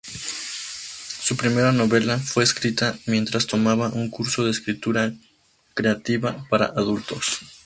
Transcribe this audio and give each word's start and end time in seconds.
Su 1.23 1.37
primera 1.37 1.71
novela 1.71 2.17
fue 2.17 2.43
escrita 2.43 2.97
mientras 3.05 3.45
tomaba 3.45 3.89
un 3.89 4.09
curso 4.09 4.43
de 4.43 4.49
escritura 4.49 5.13
creativa 5.75 6.43
para 6.49 6.65
adultos. 6.65 7.41